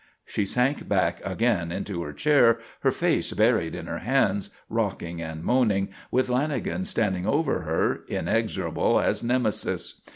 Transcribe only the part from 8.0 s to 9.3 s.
inexorable as